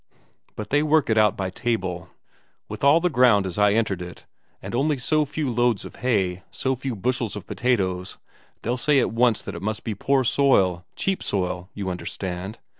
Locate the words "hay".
5.97-6.41